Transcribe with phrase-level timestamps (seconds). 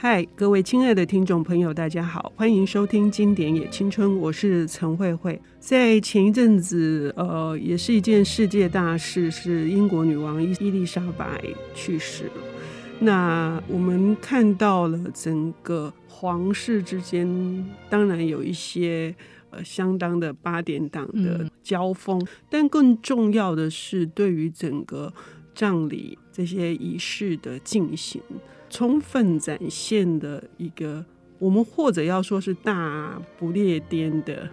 [0.00, 5.42] 嗨，各位亲爱的听众朋友，大家好，欢迎收听《经典也青春》，我是陈慧慧。
[5.58, 11.42] 在前一阵子，呃，也是一件世界大事，是英国女王伊伊丽莎白
[11.74, 12.32] 去世了。
[13.00, 17.26] 那我们看到了整个皇室之间，
[17.90, 19.12] 当然有一些
[19.50, 25.12] 呃相当的八点档的交锋，嗯，但更重要的是，对于整个
[25.56, 28.22] 葬礼这些仪式的进行。
[28.70, 31.04] 充分展现的一个，
[31.38, 34.48] 我们或者要说是大不列颠的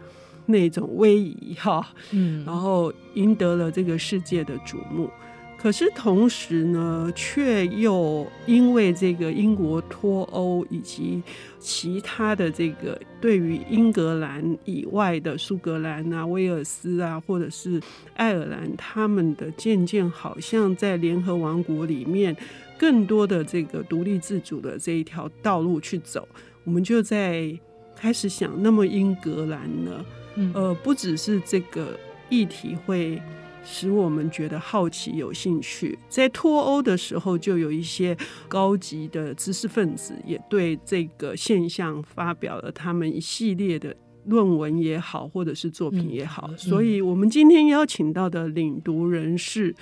[0.46, 5.10] 那种威仪哈，嗯，然后赢得了这个世界的瞩目。
[5.58, 11.24] 可是同时呢，却又因为这个英国脱欧以及
[11.60, 17.82] 其他的这个对于英格兰以外的苏格兰啊、威尔斯啊，或者是
[18.16, 22.36] 爱尔兰，他们的渐渐好像在联合王国里面。
[22.78, 26.28] 更多的这个独立自主的这一条道路去走，
[26.64, 27.58] 我们就在
[27.96, 30.06] 开始想，那么英格兰呢？
[30.36, 31.98] 嗯，呃，不只是这个
[32.30, 33.22] 议题会
[33.64, 38.16] 使我们觉得好奇、有兴趣，在脱欧的时候，就有一些
[38.50, 46.50] 高级的知识分子也对这个现象发表了他们一系列的论文也好，或者是作品也好。
[46.52, 49.74] 嗯，所以，我们今天邀请到的领读人士。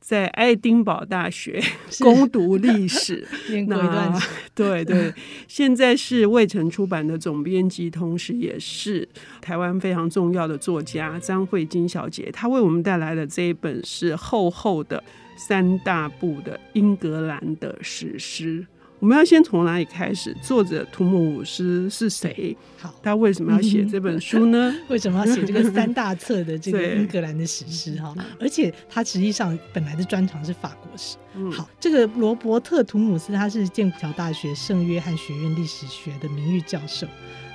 [0.00, 1.62] 在爱丁堡大学
[2.00, 3.28] 攻读历史，
[3.68, 4.18] 那
[4.54, 5.12] 对对，
[5.46, 9.06] 现在是未城出版的总编辑，同时也是
[9.40, 12.30] 台湾非常重要的作家张慧晶小姐。
[12.32, 15.02] 她为我们带来的这一本是厚厚的
[15.36, 18.66] 三大部的英格兰的史诗。
[19.00, 20.36] 我们要先从哪里开始？
[20.42, 22.54] 作者图姆斯是谁？
[22.76, 24.76] 好，他为什么要写这本书呢？
[24.88, 27.98] 为什么要写这个三大册的这个 英格兰的史诗？
[27.98, 31.16] 哈，而且他实际上本来的专长是法国史。
[31.50, 37.06] 好，这个罗伯特图姆斯他是剑桥大学圣约翰学院历史学的名誉教授。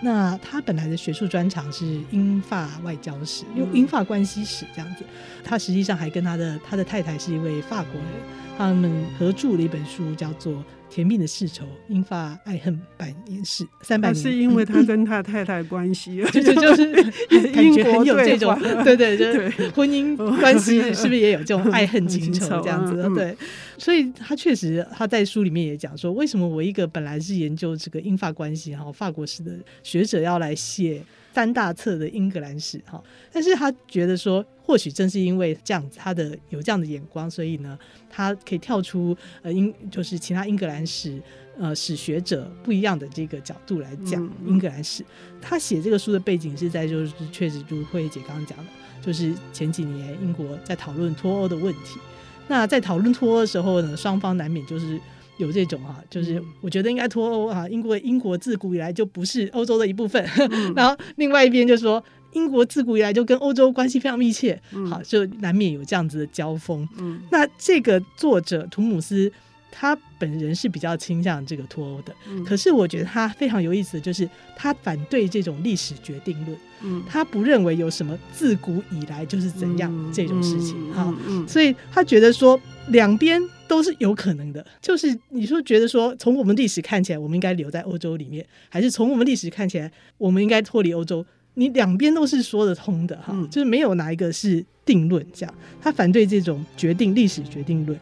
[0.01, 5.05] 那他本来的学术专长是英法外交史，用英法关系史这样子。
[5.44, 8.11] 他实际上还跟他的他的太太是一位法国人，
[8.57, 10.63] 他们合著了一本书，叫做。
[10.95, 14.16] 甜蜜的世仇，英法爱恨百年事，三百年。
[14.16, 16.85] 是因为他跟他太太关系， 就就就是
[17.51, 23.03] 感觉很有这种，对对对，婚姻关系是不是也有这种 爱恨情仇这样子？
[23.13, 23.35] 对，
[23.78, 29.51] 所以他确实他在书里面也讲说，为什么我一个本来是研究这个英法关系哈法国史的
[29.84, 31.01] 学者要来写
[31.34, 33.03] 三大册的英格兰史哈？
[33.34, 34.45] 但是他觉得说。
[34.66, 37.78] 或许正是因为这样子，他的有这样的眼光，所以呢，
[38.09, 41.22] 他可以跳出呃英就是其他英格兰史
[41.59, 45.06] 呃史学者不一样的这个角度来讲英格兰史。
[45.40, 48.66] 他写这个书的背景是在就是确实就是慧姐刚刚讲的，
[49.03, 52.00] 就是前几年英国在讨论脱欧的问题。
[52.47, 55.00] 那在讨论脱欧的时候呢，双方难免就是
[55.38, 60.28] 有这种啊，就是我觉得应该脱欧啊，英国英国自古以来就不是欧洲的一部分。
[60.50, 62.03] 嗯、 然后另外一边就说。
[62.35, 66.88] 英国自古以来就跟欧洲关系非常密切，嗯、好，就难免有这样子的交锋。
[66.97, 69.31] 嗯，那这个作者图姆斯，
[69.72, 81.13] 他本人是比较倾向这个脱欧的，嗯，可是我觉得他非常有意思的就是他反对这种历史决定论，嗯，他不认为有什么自古以来就是怎样这种事情，哈，
[81.47, 82.59] 所以他觉得说
[82.90, 91.25] 两边都是有可能的，就是你说觉得说从我们历史看起来，我们应该留在欧洲里面，还是从我们历史看起来，我们应该脱离欧洲？
[91.57, 95.55] 你两边都是说得通的哈，嗯，就是没有哪一个是定论这样。
[95.81, 97.97] 他反对这种决定历史决定论，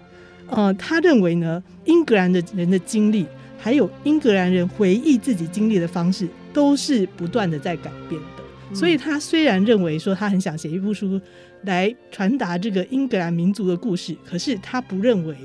[0.48, 3.26] 呃，他认为呢，英格兰的人的经历，
[3.58, 8.44] 还有英格兰人回忆自己经历的方式，都是不断的在改变的。
[8.72, 8.76] 嗯。
[8.76, 11.22] 所以他虽然认为说他很想写一部书
[11.62, 15.38] 来传达这个英格兰民族的故事，可是他不认为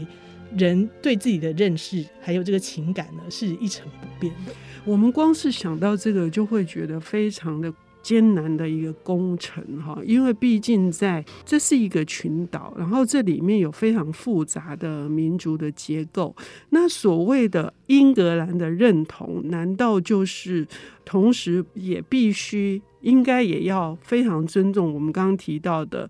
[0.57, 4.53] 人对自己的认识还有这个情感呢是一成不变的。
[4.87, 7.71] 我们光是想到这个，就会觉得非常的。
[8.09, 16.35] 艰难的一个工程哈，因为毕竟在这是一个群岛，然后这里面有非常复杂的民族的结构。
[16.71, 20.67] 那所谓的英格兰的认同，难道就是
[21.05, 26.09] 同时也必须应该也要非常尊重我们刚刚提到的？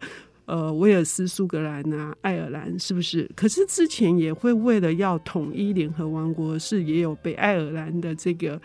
[0.48, 3.30] 呃，威尔斯、苏格兰啊，爱尔兰是不是？
[3.36, 8.58] 可是之前也会为了要统一联合王国，是也有北爱尔兰的这个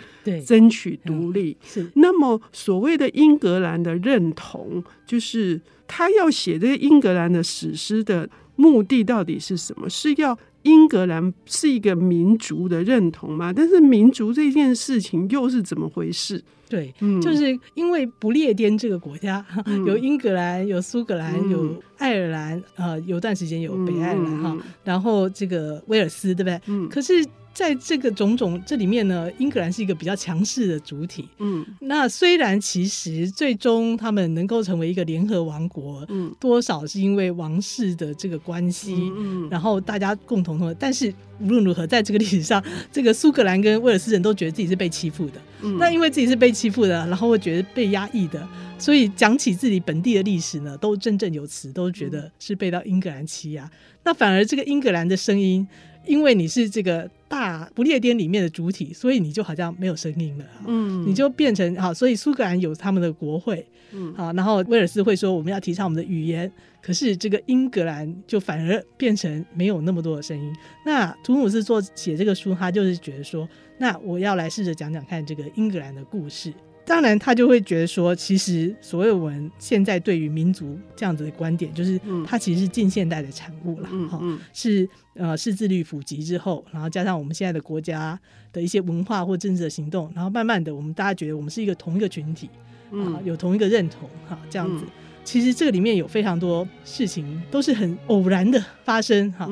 [0.46, 1.58] 争取独立。
[1.62, 1.86] 是。
[1.96, 9.90] 那么所谓的英格兰的认同，就是他要写这个英格兰的史诗的目的到底是什么？
[9.90, 13.52] 是要英格兰是一个民族的认同吗？
[13.52, 16.42] 但是民族这件事情又是怎么回事？
[16.74, 26.60] 对，嗯，就是因为不列颠这个国家，嗯、有英格兰，有苏格兰，嗯、有爱尔兰，呃，有段时间有北爱尔兰哈，嗯、然后这个威尔斯，对不对？
[26.66, 27.24] 嗯，可是。
[27.54, 31.30] 在这个种种这里面呢，英格兰是一个比较强势的主体。
[31.38, 40.74] 嗯，那虽然其实最终他们能够成为一个联合王国，嗯，多少是因为王室的这个关系，嗯，然后大家共同的。
[40.74, 45.42] 但是无论如何，在这个历史上，这个苏格兰跟威尔斯人都觉得自己是被欺负的。
[45.62, 48.48] 嗯，那因为自己是被欺负的，然后会觉得被压抑的，
[48.80, 53.70] 所以讲起自己本地的历史呢，都振振有词，都觉得是被到英格兰欺压。
[54.04, 55.68] 那反而这个英格兰的声音。
[56.06, 60.46] 因为你是这个大不列颠里面的主体，所以你就好像没有声音了。
[60.68, 66.52] 嗯，你就变成好，所以苏格兰有他们的国会，嗯，好，然后威尔斯会说我们要提倡我们的语言，
[66.82, 70.56] 可是这个英格兰就反而变成没有那么多的声音。
[70.86, 73.48] 那图姆斯做写这个书，他就是觉得说，
[73.78, 76.54] 那我要来试着讲讲看这个英格兰的故事。
[76.86, 88.20] 当然，他就会觉得说，其实所有人现在对于民族这样子的观点，就是它其实是近现代的产物了，哈、嗯，是呃识字率普及之后，然后加上我们现在的国家
[88.52, 92.50] 的一些文化或政治的行动，然后慢慢的，我们大家觉得我们是一个同一个群体，
[92.92, 94.84] 啊，有同一个认同，哈，这样子。
[95.24, 99.50] 其实这个里面有非常多事情都是很偶然的发生，哈，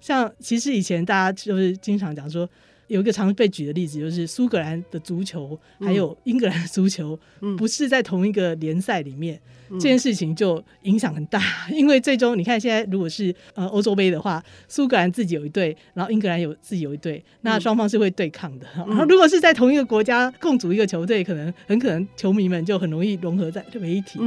[0.00, 2.48] 像其实以前大家就是经常讲说。
[2.88, 7.18] 有一个常被举的例子，就是苏格兰的足球还有英格兰的足球，
[7.56, 9.40] 不是在同一个联赛里面，
[9.72, 11.40] 这件事情就影响很大。
[11.72, 18.66] 因为最终你看，现在如果是呃欧洲杯的话，苏格兰自己有一队，然后英格兰有自己有一队，那双方是会对抗的。
[18.86, 24.18] 然后如果是在同一个国家共组一个球队，可能很可能球迷们就很容易融合在为一体。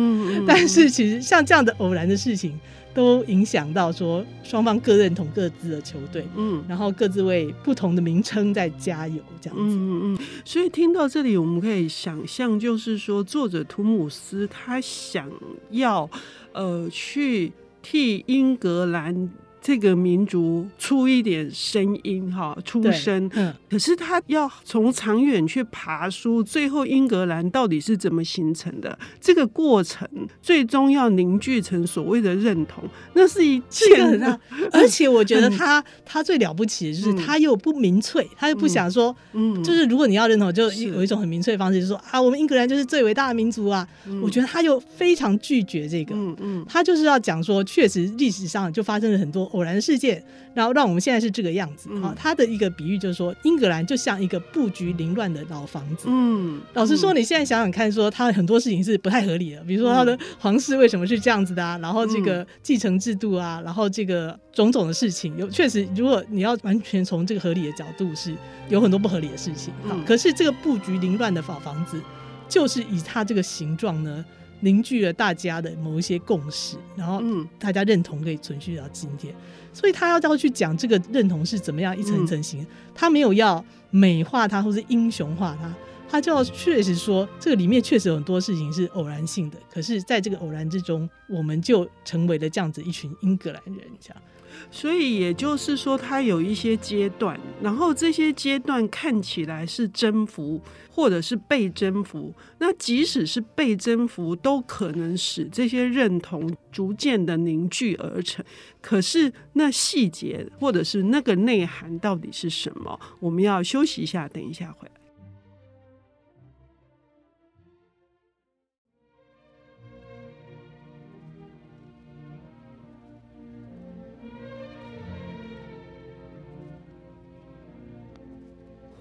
[0.47, 2.59] 但是其实像这样的偶然的事情。
[2.93, 10.19] 都影响到说双方各认同各自的球队，嗯，然后各自为不同的名称在加油，这样子，嗯嗯嗯。
[10.43, 15.30] 所以听到这里，我们可以想象，就是说作者图姆斯他想
[15.69, 16.09] 要
[16.53, 19.29] 呃去替英格兰。
[19.61, 23.29] 这个民族出一点声音哈，出声。
[23.35, 28.97] 嗯，可是他要从长远去爬书，最后英格兰到底是怎么形成的？
[29.19, 30.07] 这个过程
[30.41, 34.39] 最终要凝聚成所谓的认同，那是一件很
[34.73, 43.87] 而且我觉得他、嗯、他最了不起的就是他又不民粹，他又不想说，嗯，就是如果你要认同，就有一种很民粹的方式，就是说啊，我们英格兰就是最伟大的民族啊。
[44.07, 49.50] 嗯、我觉得他又非常拒绝这个，嗯嗯，他就是要讲说，确实历史上就发生了很多。
[49.51, 51.89] 偶然事件，然后让我们现在是这个样子。
[52.01, 56.05] 好，他的一个比喻就是说，英格兰就像一个布局凌乱的老房子。
[56.07, 61.77] 嗯，老实说，你现在想想看，说他很多事情是不太合理的，比如说他的皇室为什么是这样子的啊？
[61.81, 68.35] 然后这个继承制度啊，然后这个种种的事情，有确实，如果你要完全从这个合理的角度，是
[68.69, 69.73] 有很多不合理的事情。
[69.87, 72.01] 好，可是这个布局凌乱的老房子，
[72.47, 74.23] 就是以它这个形状呢，
[74.61, 77.21] 凝聚了大家的某一些共识，然后
[77.59, 79.33] 大家认同可以存续到今天，
[79.73, 82.65] 所以他要要去讲这个认同是怎么样一层一层形，
[82.95, 85.73] 他没有要美化它或是英雄化它，
[86.09, 94.21] 他就要确实说这个里面确实有很多事情是偶然性的，可是在这个偶然之中，我们就成为了这样子一群英格兰人，这样。
[94.69, 102.33] 所以也就是说，它有一些阶段，然后这些阶段看起来是征服，或者是被征服。
[102.59, 108.43] 那即使是被征服，都可能使这些认同逐渐的凝聚而成。
[108.81, 112.99] 可是那细节或者是那个内涵到底是什么？
[113.19, 115.00] 我们要休息一下，等一下回来。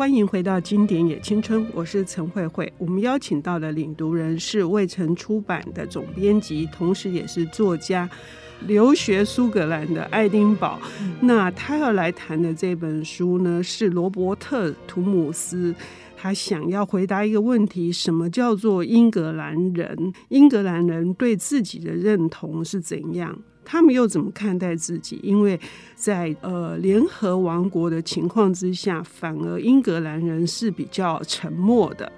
[0.00, 2.73] 欢迎回到《经典也青春》，我是陈慧慧。
[2.78, 8.09] 我们邀请到的领读人是未曾出版的总编辑，同时也是作家，
[8.66, 10.80] 留学苏格兰的爱丁堡。
[11.02, 15.75] 嗯、那他要来谈的这本书呢，是罗伯特·图姆斯。
[16.16, 20.14] 他想要回答一个问题：什么叫做英格兰人？
[20.30, 23.38] 英格兰人对自己的认同是怎样？
[23.64, 25.20] 他们又怎么看待自己？
[25.22, 25.58] 因为
[25.94, 32.10] 在呃联合王国的情况之下，反而英格兰人是比较沉默的。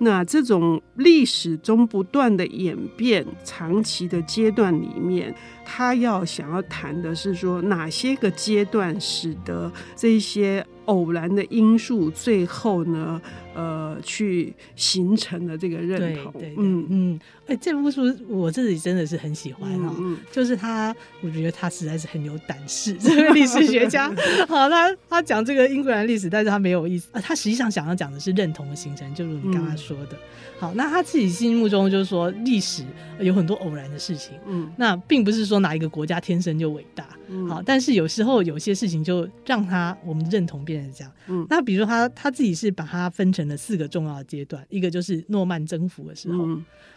[0.00, 13.20] 那这种历史中不断的演变、长期的阶段里面，他要想要谈的是说，哪些个阶段使得这些偶然的因素最后呢，
[13.58, 16.32] 呃去形成的这个认同。
[16.32, 16.86] 对对对嗯。
[16.88, 20.18] 嗯，哎、欸，这部书我自己真的是很喜欢啊、喔，嗯嗯。
[20.30, 24.08] 就是他，我觉得他实在是很有胆识， 这位历史学家。
[24.48, 27.08] 好，他他讲这个英格兰历史，但是他没有意思。
[27.12, 30.12] 啊，他实际上想要讲的是认同的形成，就如你刚刚说的。
[30.12, 30.18] 嗯。
[30.60, 32.84] 好，那他自己心目中就是说，历史
[33.20, 46.44] 有很多偶然的事情，嗯，那并不是说哪一个国家天生就伟大，嗯，好，但是有时候有些事情就让他我们认同变成这样，嗯，那比如说他他自己是把它分成了四个重要的阶段，一个就是诺曼征服的时候，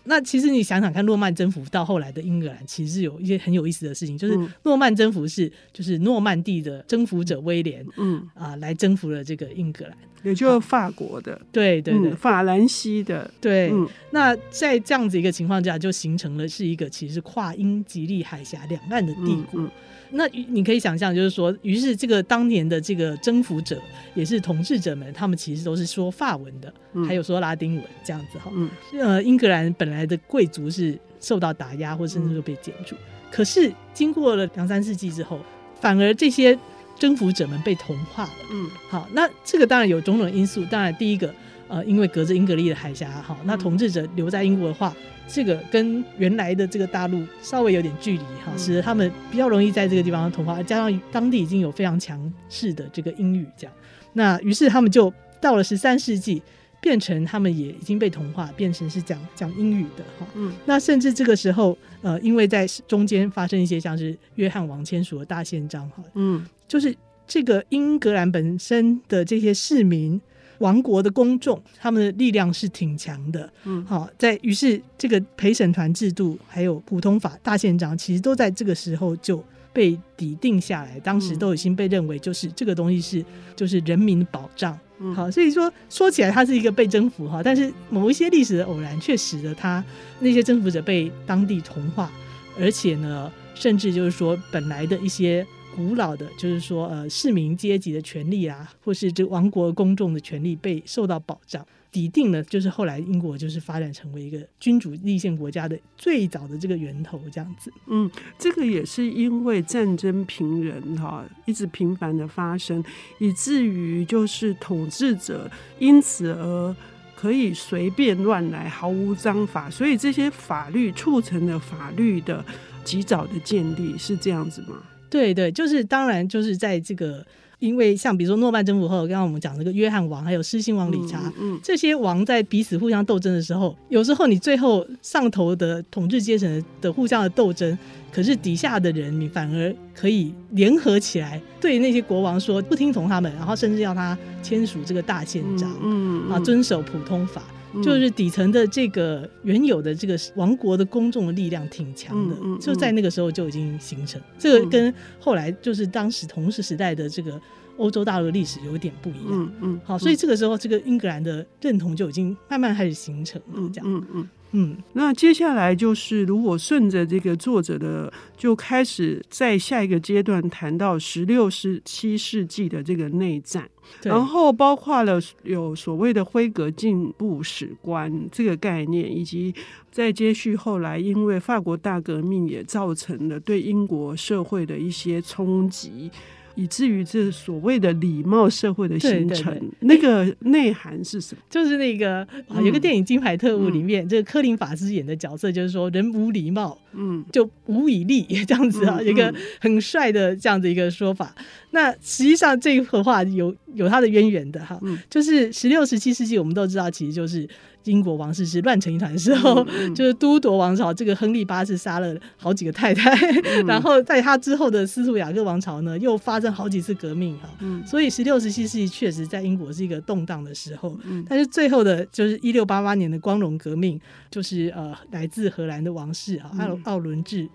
[0.04, 9.96] 那其实你想想看，诺曼征服到后来的英格兰，其实是有一些很有意思的事情，就是诺曼征服是就是诺曼帝的征服者威廉，嗯啊，来征服了这个英格兰。
[10.24, 13.72] 也就是法国的，对对对，法兰西的，对。
[13.72, 19.68] 嗯、那在这样子一个情况下，就形成了是一个其实跨英吉利海峡两岸的帝国。
[20.12, 23.82] 那你可以想象，就是说，于是这个当年的这个征服者
[24.14, 28.52] 也是统治者们，他们其实都是说法文的，嗯、还有说拉丁文这样子哈。
[28.56, 28.70] 嗯、
[29.00, 32.96] 呃，英格兰本来的贵族是受到打压，或甚至都被歼住。
[32.96, 35.40] 嗯、可是经过了两三世纪之后，
[35.80, 36.58] 反而这些。
[37.00, 38.30] 征服者们被同化了。
[38.52, 40.64] 嗯，好，那这个当然有种种因素。
[40.66, 41.34] 当然，第一个，
[41.68, 44.96] 呃，因为隔着英格利的海峡，哈，那统治者留在英国的话，
[45.28, 50.62] 这个跟原来的这个大陆稍微有点距离，哈，使得他们比较容易在这个地方同化。
[50.62, 53.74] 加上当地已经有非常强势的这个英语，这样，
[54.14, 56.40] 那于是他们就到了十三世纪。
[56.82, 60.28] 变成他们也已经被同化，变成是讲讲英语的哈。
[60.36, 66.94] 嗯，那甚至这个时候，呃，因为在中间发生一些像是约翰王签署的大宪章哈，嗯，就是
[67.28, 70.20] 这个英格兰本身的这些市民、
[70.58, 73.48] 王国的公众，他们的力量是挺强的。
[73.66, 81.00] 嗯，好，在于是这个陪审团制度还有普通法大宪章，其实都在这个时候就被抵定下来。
[81.02, 83.24] 当时都已经被认为就是这个东西是
[83.56, 84.78] 就是人民的保障。
[85.16, 89.84] 好，所以说说起来，它是一个被征服哈，但是某一些历史的偶然，却使得它
[90.20, 92.12] 那些征服者被当地同化，
[92.60, 101.66] 而且呢，甚至就是说本来的一些古老的，就是说呃市民阶级的权利啊，或是这王国公众的权利被受到保障。
[101.92, 107.72] 底定了，就是后来英国就是发展成为一个君主立宪国家的最早的这个源头，这样子。
[107.88, 112.82] 嗯，这个也是因为战争频仍哈，一直频繁的发生，
[113.20, 116.74] 以至于就是统治者因此而
[117.14, 122.44] 可以随便乱来，毫无章法，所以这些法律促成了法律的
[122.86, 124.82] 及早的建立，是这样子吗？
[125.10, 127.26] 对对，就是当然就是在这个。
[127.62, 137.78] 因为像比如说诺曼征服后，刚刚我们讲这个约翰王，还有狮心王理查，嗯嗯、这些王在彼此互相斗争的时候，有时候你最后上头的统治阶层的互相的斗争，
[138.12, 147.44] 可是底下的人你反而可以联合起来，对那些国王说不听从他们，然后甚至要他签署这个大宪章，嗯嗯嗯、啊，遵守普通法。
[147.84, 154.22] 就是底层的这个原有的这个王国的公众的力量挺强的，就在那个时候就已经形成。
[154.38, 157.40] 这个跟后来就是当时同时时代的这个
[157.78, 159.28] 欧洲大陆的历史有点不一样。
[159.30, 163.70] 嗯嗯、好，所以这个时候这个英格兰的认同就已经慢慢开始形成了。
[163.74, 164.06] 这样，嗯嗯。
[164.14, 173.70] 嗯嗯，那接下来就是如果顺着这个作者的，就开始在下一个阶段谈到十六、十七世纪的这个内战，
[174.04, 179.56] 然后包括了有所谓的辉格进步史观这个概念，以及
[179.90, 186.12] 再接续后来因为法国大革命也造成了对英国社会的一些冲击。
[186.56, 191.42] 以至于这所谓的礼貌社会的形成，对对对，那个内涵是什么？
[191.50, 201.34] 就是那个啊，有个电影《金牌特务》里面，嗯、这个柯林法师演的角色，就是说人无礼貌，嗯，就无以立这样子啊，嗯、有一个很帅的这样子一个说法。
[201.38, 207.48] 嗯、那实际上这个话有有它的渊源的哈，嗯、就是十六、十七世纪，我们都知道，其实就是。
[207.86, 213.12] 英国王室是乱成一团的时候，就是都铎王朝，这个亨利八世杀了好几个太太，
[213.44, 227.48] 嗯、 然后在他之后的斯图亚特王朝呢，又发生好几次革命哈，嗯、所以十六、十七世纪确实在英国是一个动荡的时候，嗯、但是最后的就是一六八八年的光荣革命，就是呃来自荷兰的王室啊，奥奥伦治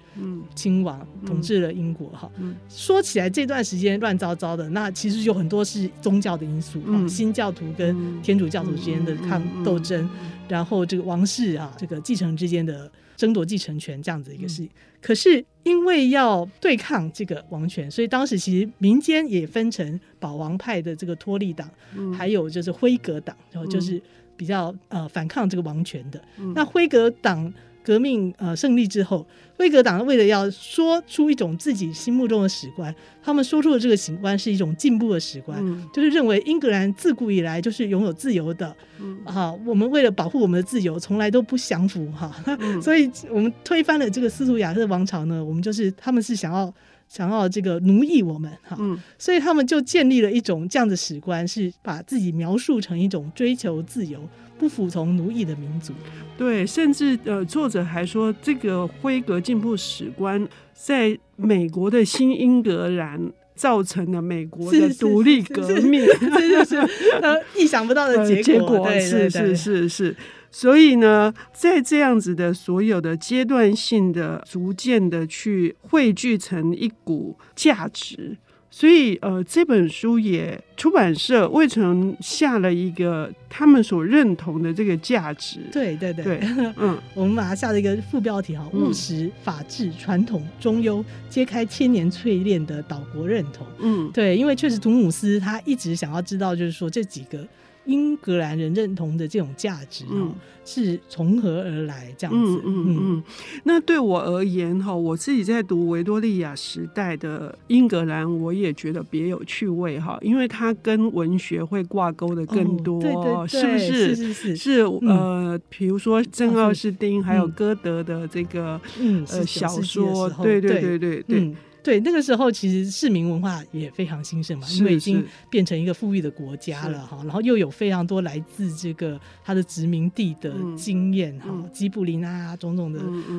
[0.55, 2.31] 亲王统治了英国哈。
[2.39, 2.51] 嗯。
[2.51, 10.09] 嗯、说起来这段时间乱糟糟的，那其实有很多是宗教的因素，嗯、新教徒跟天主教徒之间的抗斗争。
[10.49, 14.57] 然后这个王室啊，这个继承之间的争夺继承权这样子一个事。
[14.57, 14.71] 情，嗯、
[15.01, 24.01] 可是因为要对抗这个王权，所以当时其实民间也分成保王派的这个托利党，嗯、还有就是辉格党，然后就是
[24.37, 26.23] 比较呃反抗这个王权的。
[26.39, 27.53] 嗯、那辉格党
[27.87, 29.25] 革命呃胜利之后，
[29.57, 46.75] 辉格党为了要说出一种自己心目中的史观，他们说出的这个史观是一种进步的史观，嗯、就是认为英格兰自古以来就是拥有自由的，嗯、啊，我们为了保护我们的自由，从来都不降服哈，嗯、 所以我们推翻了这个斯图亚特王朝呢，我们就是他们是想要。
[47.09, 54.19] 想要这个奴役我们哈，嗯、所以他们就建立了一种这样的史观，是把自己描述成一种追求自由、
[54.59, 55.93] 不服从奴役的民族。
[56.37, 66.77] 对，甚至呃，作者还说，这个辉格进步史观在美国的新英格兰造成了美国的独立革命，这就是
[67.23, 68.85] 呃 意想不到的结果。
[68.85, 70.17] 呃、结果是是是是。
[70.51, 78.37] 所以呢，在这样子的所有的阶段性的、逐渐的去汇聚成一股价值，
[78.79, 85.61] 所以呃，这本书也出版社未曾下了一个他们所认同的这个价值。
[85.73, 86.41] 对对对，对
[86.77, 93.67] 嗯，我们把它下了一个副标题哈，务实、法治、传统、中优，揭开千年淬炼的岛国认同。
[93.79, 97.39] 嗯，对，因为确实图姆斯他一直想要知道，就是说这几个。
[97.87, 102.13] 英格兰人认同的这种价值，嗯，是从何而来？
[102.19, 103.23] 这样子，嗯嗯嗯。
[103.65, 114.17] 那对我而言，哈，我自己在读维多利亚时代的英格兰，我也觉得别有趣味，哈，因为它跟文学会挂钩的更多，对对，是不是？
[114.17, 114.83] 是是是。
[115.07, 121.55] 呃，比如说正奥斯丁，还有歌德的这个，嗯，呃，小说，对对对对对。
[121.87, 132.99] 对，那个时候其实市民文化也非常兴盛嘛，因为已经变成一个富裕的国家了哈，然后又有非常多来自这个他的殖民地的经验哈，嗯、基布林啊种种的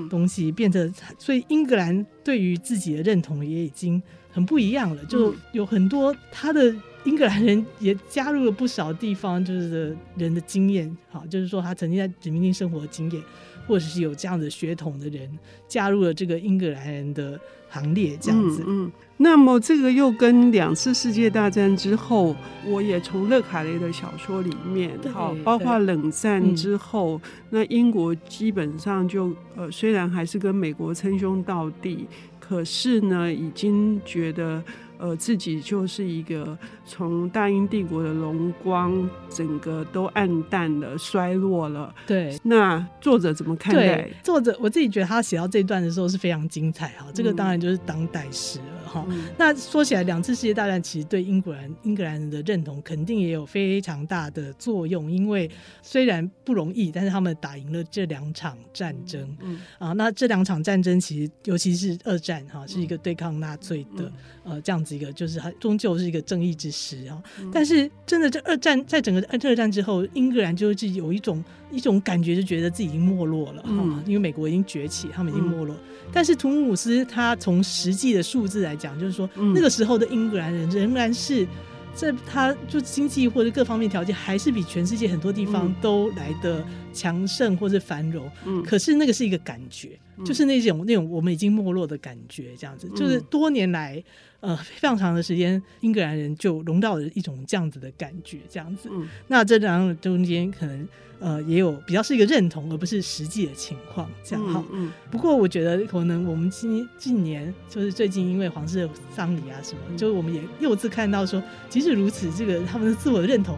[0.09, 4.01] 东西，变成所以英格兰对于自己的认同也已经
[4.31, 6.73] 很不一样了，就有很多他的
[7.03, 13.21] 英格兰人也加入了不少地方就是的人的经验哈，就是说他曾经在殖民地生活的经验，
[13.67, 15.29] 或者是有这样的血统的人
[15.67, 17.39] 加入了这个英格兰人的。
[17.69, 22.33] 行列这样子，嗯，嗯，那么这个又跟两次世界大战之后，
[22.65, 32.07] 我也从勒卡雷的小说里面，好，包括冷战之后，嗯、那英国基本上就呃，虽然还是跟美国称兄道弟，
[32.39, 34.63] 可是呢，已经觉得。
[34.97, 41.93] 呃，自己就是一个从大英帝国的荣光，整个都暗淡了、衰落了。
[42.05, 44.09] 对，那作者怎么看待？
[44.23, 49.05] 作者我自己觉得他写到这段的时候是非常精彩哈，这个当然就是当代诗了哈。
[49.09, 55.49] 嗯、那说起来，两次世界大战其实对英国人、英格兰人的认同肯定也有非常大的作用，因为
[55.81, 59.37] 虽然不容易，但是他们打赢了这两场战争。
[59.41, 64.05] 嗯啊，那这两场战争其实尤其是二战哈，是一个对抗纳粹的。
[64.05, 64.13] 嗯
[64.47, 67.21] 呃，这样子一个就是它终究是一个正义之师啊。
[67.41, 73.69] 嗯、但是真的，这二战在整个二战之后，英格兰就是有一种一种感觉，就觉得自己已经没落了哈。
[73.69, 75.75] 嗯、因为美国已经崛起，他们已经没落。
[75.75, 81.47] 嗯、但是图姆斯他从实际的数字来讲，就是说、嗯、那个时候的英格兰人仍然是
[81.93, 88.29] 在他就经济或者各方面条件还是比全世界很多地方都来的强盛或者繁荣。
[88.45, 94.03] 嗯、可是那个是一个感觉，嗯、就是那种那种我们已经没落的感觉，这样子，就是多年来。
[94.39, 98.87] 呃，非常长的时间，英格兰人就融到了一种这样子的感觉，这样子。
[98.91, 100.87] 嗯、那这两个中间可能
[101.19, 104.63] 呃也有比较是一个认同，而不是实际的情况，这样哈。
[104.71, 113.57] 嗯嗯、不过我觉得可能我们今近年就是最近因为皇室的丧礼啊什么，嗯、就我们也又次看到说，即使如此，这个他们的自我的认同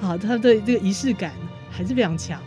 [0.00, 1.32] 啊，他对这个仪式感
[1.70, 2.40] 还是非常强。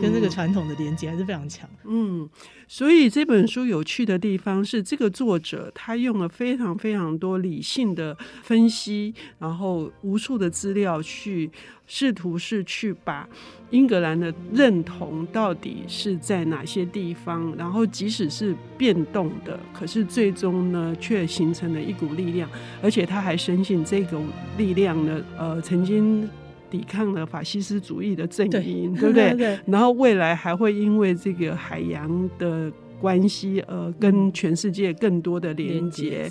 [0.00, 1.68] 跟这个传统的连接还是非常强。
[1.84, 2.28] 嗯，
[2.66, 11.50] 所以这本书有趣的地方是，这个作者他用了非常非常多理性的分析，然后无数的资料去
[11.86, 13.28] 试图是去把
[13.70, 22.48] 英格兰的认同到底是在哪些地方，然后即使是变动的，可是最终呢却形成了一股力量，
[22.82, 24.20] 而且他还深信这个
[24.56, 26.28] 力量呢，呃，曾经。
[26.70, 29.34] 抵抗了法西斯主义的阵营，对，对不 对？
[29.34, 36.30] 对，然后未来还会因为这个海洋的关系，呃，跟全世界更多的连接。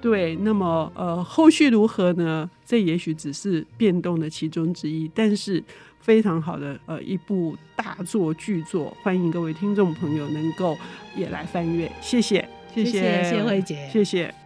[0.00, 2.48] 对，那么呃，后续如何呢？
[2.64, 5.62] 这也许只是变动的其中之一，但是
[6.00, 10.76] 非常好的呃一部大作巨作，欢迎各位听众朋友能够
[11.16, 11.90] 也来翻阅。
[12.00, 14.45] 谢谢，谢谢，谢谢惠姐，谢谢。